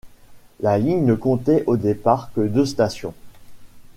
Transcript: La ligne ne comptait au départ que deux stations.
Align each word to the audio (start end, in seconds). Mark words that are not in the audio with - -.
La 0.61 0.79
ligne 0.79 1.05
ne 1.05 1.13
comptait 1.13 1.63
au 1.67 1.77
départ 1.77 2.31
que 2.33 2.41
deux 2.41 2.65
stations. 2.65 3.13